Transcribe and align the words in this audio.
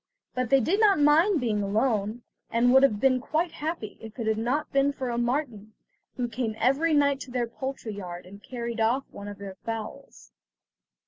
But 0.33 0.49
they 0.49 0.59
did 0.59 0.79
not 0.79 0.99
mind 0.99 1.39
being 1.39 1.61
alone, 1.61 2.23
and 2.49 2.73
would 2.73 2.81
have 2.81 2.99
been 2.99 3.19
quite 3.21 3.51
happy, 3.51 3.99
if 4.01 4.17
it 4.17 4.25
had 4.25 4.39
not 4.39 4.71
been 4.73 4.91
for 4.93 5.11
a 5.11 5.17
marten, 5.19 5.73
who 6.17 6.27
came 6.27 6.55
every 6.57 6.95
night 6.95 7.19
to 7.19 7.29
their 7.29 7.45
poultry 7.45 7.93
yard, 7.93 8.25
and 8.25 8.41
carried 8.41 8.79
off 8.81 9.03
one 9.11 9.27
of 9.27 9.37
their 9.37 9.57
fowls. 9.63 10.31